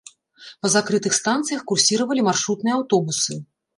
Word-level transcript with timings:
Па 0.61 0.69
закрытых 0.75 1.17
станцыях 1.19 1.61
курсіравалі 1.73 2.21
маршрутныя 2.31 2.73
аўтобусы. 2.81 3.41